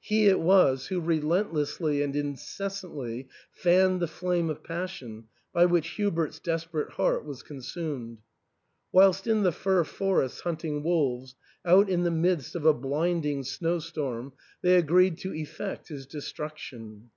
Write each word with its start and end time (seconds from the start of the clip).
He 0.00 0.26
it 0.26 0.40
was 0.40 0.86
who 0.86 1.02
relentlessly 1.02 2.00
and 2.02 2.16
incessantly 2.16 3.28
fanned 3.52 4.00
the 4.00 4.08
flame 4.08 4.48
of 4.48 4.64
passion 4.64 5.26
by 5.52 5.66
which 5.66 5.96
Hubert's 5.96 6.38
desperate 6.38 6.92
heart 6.92 7.26
was 7.26 7.42
consumed. 7.42 8.22
Whilst 8.90 9.26
in 9.26 9.42
the 9.42 9.52
fir 9.52 9.84
forests 9.84 10.40
hunting 10.40 10.82
wolves, 10.82 11.34
out 11.62 11.90
in 11.90 12.04
the 12.04 12.10
midst 12.10 12.54
of 12.54 12.64
a 12.64 12.72
blinding 12.72 13.42
snowstorm, 13.44 14.32
they 14.62 14.76
agreed 14.76 15.18
to 15.18 15.34
effect 15.34 15.88
his 15.88 16.06
destruc 16.06 16.56
tion. 16.56 17.10